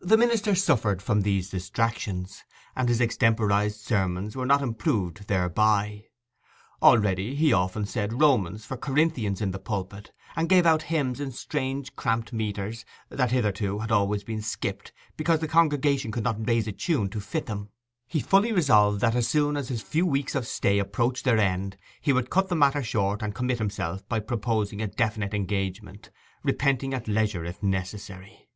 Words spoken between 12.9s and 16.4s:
that hitherto had always been skipped, because the congregation could